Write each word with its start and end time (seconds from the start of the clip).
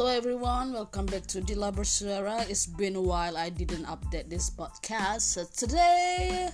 Hello 0.00 0.16
everyone, 0.16 0.72
welcome 0.72 1.04
back 1.04 1.26
to 1.28 1.42
Dila 1.42 1.76
Bersuara. 1.76 2.48
It's 2.48 2.64
been 2.64 2.96
a 2.96 3.02
while 3.04 3.36
I 3.36 3.50
didn't 3.50 3.84
update 3.84 4.30
this 4.30 4.48
podcast. 4.48 5.20
So 5.20 5.44
today, 5.52 6.48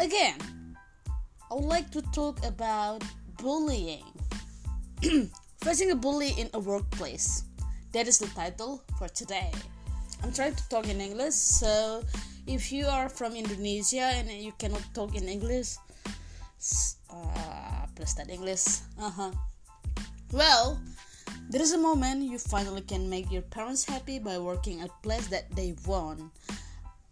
again, 0.00 0.40
I 1.52 1.54
would 1.60 1.68
like 1.68 1.90
to 1.90 2.00
talk 2.16 2.40
about 2.42 3.04
bullying. 3.36 4.08
Facing 5.60 5.90
a 5.90 5.94
bully 5.94 6.32
in 6.40 6.48
a 6.54 6.58
workplace. 6.58 7.44
That 7.92 8.08
is 8.08 8.16
the 8.16 8.32
title 8.32 8.80
for 8.96 9.12
today. 9.12 9.52
I'm 10.24 10.32
trying 10.32 10.56
to 10.56 10.68
talk 10.70 10.88
in 10.88 11.02
English, 11.02 11.36
so 11.36 12.00
if 12.46 12.72
you 12.72 12.86
are 12.86 13.10
from 13.10 13.36
Indonesia 13.36 14.08
and 14.16 14.32
you 14.32 14.56
cannot 14.56 14.88
talk 14.94 15.14
in 15.14 15.28
English, 15.28 15.76
uh, 17.12 17.84
please 17.92 18.08
study 18.08 18.32
English. 18.32 18.80
Uh-huh. 18.96 19.36
Well, 20.32 20.80
there 21.50 21.60
is 21.60 21.72
a 21.72 21.78
moment 21.78 22.22
you 22.22 22.38
finally 22.38 22.80
can 22.80 23.10
make 23.10 23.26
your 23.26 23.42
parents 23.42 23.84
happy 23.84 24.20
by 24.20 24.38
working 24.38 24.80
at 24.82 24.90
place 25.02 25.26
that 25.26 25.50
they 25.56 25.74
want. 25.84 26.22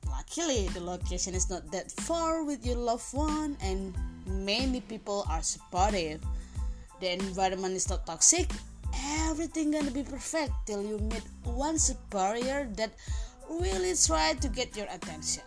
Luckily, 0.06 0.68
the 0.68 0.80
location 0.80 1.34
is 1.34 1.50
not 1.50 1.66
that 1.72 1.90
far 1.90 2.44
with 2.44 2.64
your 2.64 2.76
loved 2.76 3.12
one 3.12 3.56
and 3.60 3.92
many 4.26 4.80
people 4.80 5.26
are 5.28 5.42
supportive. 5.42 6.22
The 7.00 7.18
environment 7.18 7.74
is 7.74 7.90
not 7.90 8.06
toxic. 8.06 8.46
Everything 9.26 9.72
gonna 9.72 9.90
be 9.90 10.04
perfect 10.04 10.52
till 10.66 10.86
you 10.86 10.98
meet 10.98 11.26
one 11.42 11.76
superior 11.76 12.70
that 12.78 12.94
really 13.50 13.94
try 13.98 14.34
to 14.34 14.48
get 14.48 14.76
your 14.76 14.86
attention. 14.86 15.42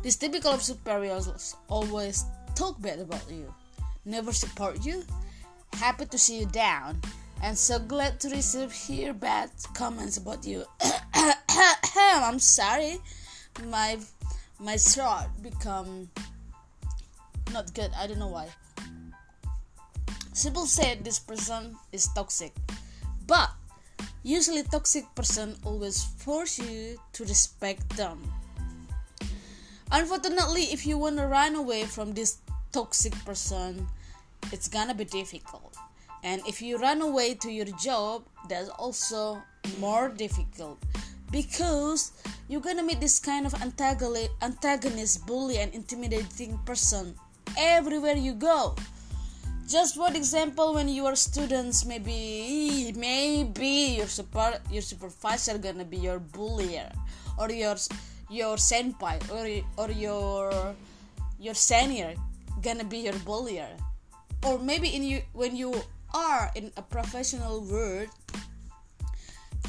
This 0.00 0.14
typical 0.14 0.52
of 0.52 0.62
superiors 0.62 1.56
always 1.66 2.24
talk 2.54 2.80
bad 2.80 3.00
about 3.00 3.26
you, 3.28 3.52
never 4.04 4.32
support 4.32 4.86
you, 4.86 5.02
happy 5.76 6.06
to 6.06 6.18
see 6.18 6.40
you 6.40 6.46
down, 6.46 7.00
and 7.42 7.56
so 7.56 7.78
glad 7.78 8.20
to 8.20 8.28
receive 8.28 8.72
here 8.72 9.12
bad 9.12 9.50
comments 9.74 10.16
about 10.16 10.46
you. 10.46 10.64
I'm 11.96 12.38
sorry, 12.38 12.98
my 13.66 13.98
my 14.58 14.76
throat 14.76 15.28
become 15.42 16.08
not 17.52 17.72
good. 17.74 17.90
I 17.96 18.06
don't 18.06 18.18
know 18.18 18.28
why. 18.28 18.48
People 20.42 20.66
said 20.66 21.04
this 21.04 21.18
person 21.18 21.76
is 21.92 22.08
toxic, 22.14 22.54
but 23.26 23.50
usually 24.22 24.62
toxic 24.62 25.04
person 25.14 25.56
always 25.64 26.04
force 26.04 26.58
you 26.58 26.98
to 27.14 27.24
respect 27.24 27.88
them. 27.96 28.20
Unfortunately, 29.90 30.64
if 30.72 30.86
you 30.86 30.98
want 30.98 31.16
to 31.18 31.26
run 31.26 31.54
away 31.54 31.84
from 31.84 32.12
this 32.12 32.38
toxic 32.72 33.14
person, 33.24 33.86
it's 34.52 34.68
gonna 34.68 34.94
be 34.94 35.04
difficult 35.04 35.76
and 36.22 36.42
if 36.46 36.62
you 36.62 36.78
run 36.78 37.02
away 37.02 37.34
to 37.34 37.50
your 37.50 37.66
job 37.80 38.22
that's 38.48 38.68
also 38.70 39.42
more 39.78 40.08
difficult 40.08 40.78
because 41.30 42.12
you're 42.48 42.60
gonna 42.60 42.82
meet 42.82 43.00
this 43.00 43.18
kind 43.18 43.46
of 43.46 43.54
antagonist 43.62 45.26
bully 45.26 45.58
and 45.58 45.74
intimidating 45.74 46.58
person 46.64 47.14
everywhere 47.58 48.16
you 48.16 48.34
go. 48.34 48.74
Just 49.66 49.96
for 49.96 50.08
example 50.14 50.74
when 50.74 50.88
you 50.88 51.06
are 51.06 51.16
students 51.16 51.84
maybe 51.84 52.94
maybe 52.96 53.98
your 53.98 54.06
super 54.06 54.60
your 54.70 54.82
supervisor 54.82 55.58
gonna 55.58 55.84
be 55.84 55.96
your 55.96 56.20
bullier 56.20 56.90
or 57.38 57.50
your 57.50 57.74
your 58.30 58.56
senpai 58.56 59.18
or, 59.26 59.42
or 59.76 59.90
your 59.90 60.74
your 61.40 61.54
senior 61.54 62.14
gonna 62.62 62.84
be 62.84 62.98
your 62.98 63.18
bullier. 63.26 63.68
Or 64.44 64.58
maybe 64.58 64.94
in 64.94 65.02
you 65.02 65.22
when 65.32 65.56
you 65.56 65.74
in 66.56 66.72
a 66.76 66.82
professional 66.82 67.60
world 67.64 68.08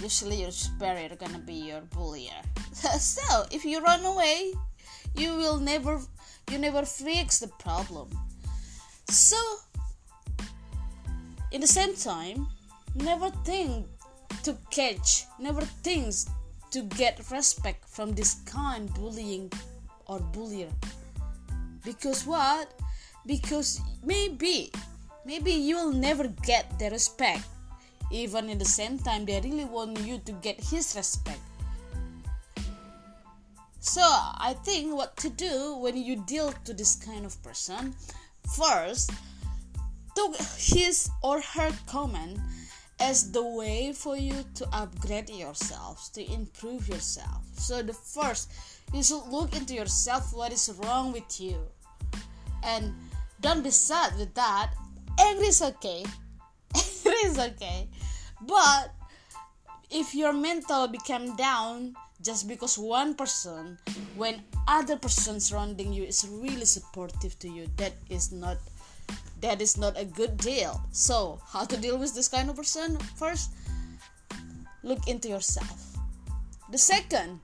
usually 0.02 0.42
your 0.42 0.52
superior 0.52 1.16
gonna 1.16 1.40
be 1.40 1.54
your 1.54 1.82
bullier. 1.82 2.42
So 3.00 3.46
if 3.52 3.66
you 3.66 3.82
run 3.82 4.06
away 4.06 4.54
you 5.16 5.36
will 5.36 5.60
never 5.60 6.00
you 6.52 6.58
never 6.58 6.86
fix 6.86 7.40
the 7.40 7.50
problem. 7.60 8.08
So 9.10 9.38
in 11.52 11.62
the 11.62 11.68
same 11.68 11.96
time 11.96 12.48
never 12.96 13.30
think 13.44 13.88
to 14.44 14.56
catch 14.72 15.26
never 15.40 15.62
think 15.84 16.14
to 16.72 16.82
get 16.84 17.20
respect 17.32 17.90
from 17.90 18.14
this 18.14 18.36
kind 18.46 18.94
bullying 18.94 19.52
or 20.06 20.20
bullier. 20.20 20.72
Because 21.84 22.26
what? 22.26 22.68
Because 23.26 23.82
maybe 24.04 24.72
maybe 25.28 25.52
you'll 25.52 25.92
never 25.92 26.28
get 26.48 26.80
the 26.80 26.90
respect 26.90 27.44
even 28.10 28.50
in 28.50 28.58
the 28.58 28.72
same 28.80 28.98
time 28.98 29.26
they 29.26 29.42
really 29.42 29.66
want 29.66 30.00
you 30.00 30.18
to 30.20 30.32
get 30.32 30.58
his 30.64 30.96
respect. 30.96 31.42
So 33.80 34.02
i 34.02 34.56
think 34.66 34.96
what 34.96 35.16
to 35.18 35.30
do 35.30 35.78
when 35.78 35.96
you 35.98 36.16
deal 36.16 36.54
to 36.66 36.74
this 36.74 36.96
kind 36.96 37.26
of 37.26 37.42
person 37.44 37.94
first 38.56 39.12
took 40.16 40.36
his 40.58 41.10
or 41.22 41.42
her 41.42 41.72
comment 41.86 42.40
as 43.00 43.32
the 43.32 43.44
way 43.44 43.94
for 43.94 44.18
you 44.18 44.44
to 44.56 44.68
upgrade 44.74 45.30
yourself 45.30 46.10
to 46.14 46.22
improve 46.34 46.88
yourself. 46.90 47.44
So 47.54 47.82
the 47.82 47.94
first 47.94 48.52
you 48.94 49.04
should 49.04 49.26
look 49.30 49.56
into 49.56 49.74
yourself 49.74 50.34
what 50.34 50.52
is 50.52 50.74
wrong 50.80 51.12
with 51.12 51.40
you. 51.40 51.58
And 52.64 52.94
don't 53.42 53.64
be 53.64 53.72
sad 53.72 54.18
with 54.18 54.34
that 54.34 54.72
angry 55.20 55.48
is 55.48 55.62
okay. 55.62 56.06
Angry 56.76 57.22
is 57.26 57.40
okay. 57.40 57.88
But 58.42 58.94
if 59.90 60.14
your 60.14 60.34
mental 60.34 60.88
become 60.88 61.36
down 61.36 61.96
just 62.22 62.48
because 62.48 62.78
one 62.78 63.14
person 63.16 63.78
when 64.16 64.44
other 64.68 64.98
person 64.98 65.40
surrounding 65.40 65.94
you 65.94 66.04
is 66.04 66.28
really 66.30 66.66
supportive 66.66 67.38
to 67.40 67.48
you 67.48 67.68
that 67.78 67.94
is 68.10 68.32
not 68.32 68.58
that 69.40 69.62
is 69.62 69.78
not 69.78 69.94
a 69.98 70.04
good 70.04 70.36
deal. 70.38 70.82
So 70.92 71.40
how 71.48 71.64
to 71.66 71.78
deal 71.78 71.98
with 71.98 72.16
this 72.16 72.28
kind 72.28 72.50
of 72.50 72.56
person? 72.56 72.98
First 73.16 73.52
look 74.84 75.08
into 75.08 75.30
yourself. 75.30 75.96
The 76.72 76.78
second 76.78 77.40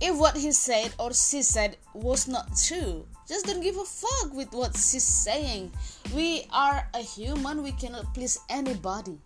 if 0.00 0.16
what 0.16 0.36
he 0.36 0.52
said 0.52 0.94
or 0.98 1.12
she 1.12 1.42
said 1.42 1.76
was 1.94 2.28
not 2.28 2.46
true 2.56 3.06
just 3.28 3.44
don't 3.44 3.60
give 3.60 3.76
a 3.76 3.84
fuck 3.84 4.32
with 4.32 4.52
what 4.52 4.74
she's 4.74 5.04
saying. 5.04 5.70
We 6.14 6.46
are 6.50 6.88
a 6.94 7.02
human, 7.02 7.62
we 7.62 7.72
cannot 7.72 8.14
please 8.14 8.40
anybody. 8.48 9.18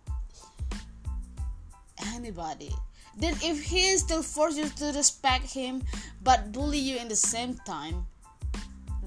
Anybody. 2.13 2.71
Then 3.17 3.35
if 3.41 3.63
he 3.63 3.95
still 3.97 4.21
force 4.23 4.57
you 4.57 4.67
to 4.67 4.91
respect 4.95 5.53
him 5.53 5.83
but 6.23 6.51
bully 6.51 6.79
you 6.79 6.97
in 6.97 7.07
the 7.07 7.15
same 7.15 7.55
time, 7.65 8.05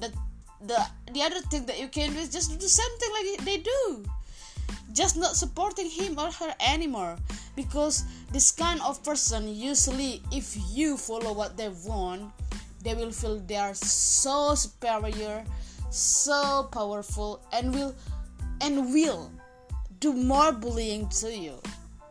the 0.01 0.11
the 0.67 0.79
the 1.13 1.23
other 1.23 1.41
thing 1.51 1.67
that 1.67 1.78
you 1.78 1.89
can 1.89 2.13
do 2.13 2.19
is 2.19 2.31
just 2.31 2.51
do 2.51 2.57
the 2.57 2.69
same 2.69 2.99
thing 2.99 3.11
like 3.13 3.45
they 3.45 3.59
do. 3.59 4.05
Just 4.93 5.19
not 5.19 5.37
supporting 5.37 5.91
him 5.91 6.19
or 6.19 6.31
her 6.31 6.55
anymore. 6.61 7.19
Because 7.55 8.05
this 8.33 8.51
kind 8.51 8.81
of 8.81 9.03
person 9.05 9.49
usually 9.49 10.23
if 10.33 10.57
you 10.73 10.97
follow 10.97 11.33
what 11.33 11.57
they 11.57 11.69
want 11.84 12.33
they 12.87 12.95
will 12.95 13.11
feel 13.11 13.41
they 13.41 13.57
are 13.57 13.75
so 13.75 14.55
superior 14.55 15.43
so 15.91 16.69
powerful 16.71 17.43
and 17.53 17.75
will 17.75 17.93
and 18.61 18.95
will 18.95 19.31
do 19.99 20.13
more 20.13 20.53
bullying 20.53 21.09
to 21.09 21.35
you. 21.35 21.59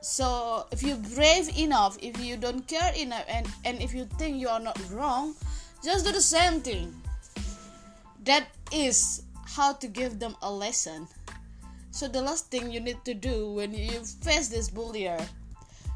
So 0.01 0.67
if 0.71 0.83
you're 0.83 0.99
brave 1.15 1.47
enough 1.57 1.97
if 2.01 2.19
you 2.19 2.35
don't 2.35 2.67
care 2.67 2.91
enough 2.93 3.23
and, 3.29 3.47
and 3.63 3.81
if 3.81 3.93
you 3.93 4.05
think 4.19 4.35
you 4.35 4.49
are 4.49 4.59
not 4.59 4.77
wrong 4.91 5.33
just 5.81 6.05
do 6.05 6.11
the 6.11 6.21
same 6.21 6.59
thing. 6.59 6.93
That 8.25 8.47
is 8.73 9.23
how 9.45 9.73
to 9.73 9.87
give 9.87 10.19
them 10.19 10.35
a 10.41 10.51
lesson. 10.51 11.07
So 11.91 12.09
the 12.09 12.21
last 12.21 12.51
thing 12.51 12.69
you 12.71 12.81
need 12.81 12.99
to 13.05 13.13
do 13.13 13.53
when 13.53 13.73
you 13.73 14.03
face 14.03 14.49
this 14.49 14.69
bullier 14.69 15.17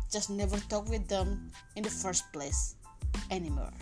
just 0.10 0.30
never 0.30 0.58
talk 0.72 0.88
with 0.88 1.08
them 1.10 1.52
in 1.76 1.84
the 1.84 1.90
first 1.90 2.32
place 2.32 2.76
anymore 3.30 3.74